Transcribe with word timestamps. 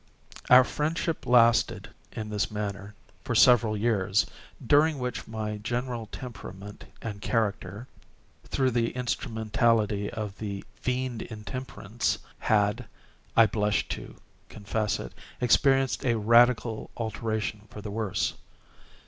Our 0.49 0.63
friendship 0.63 1.27
lasted, 1.27 1.89
in 2.11 2.31
this 2.31 2.49
manner, 2.49 2.95
for 3.23 3.35
several 3.35 3.77
years, 3.77 4.25
during 4.65 4.97
which 4.97 5.27
my 5.27 5.57
general 5.57 6.07
temperament 6.07 6.85
and 7.03 7.21
character—through 7.21 8.71
the 8.71 8.89
instrumentality 8.93 10.09
of 10.09 10.39
the 10.39 10.63
Fiend 10.73 11.21
Intemperance—had 11.21 12.87
(I 13.37 13.45
blush 13.45 13.87
to 13.89 14.15
confess 14.49 14.99
it) 14.99 15.13
experienced 15.39 16.03
a 16.03 16.17
radical 16.17 16.89
alteration 16.97 17.67
for 17.69 17.83
the 17.83 17.91
worse. 17.91 18.33